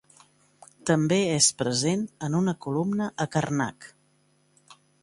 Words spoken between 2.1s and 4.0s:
en una columna a Karnak.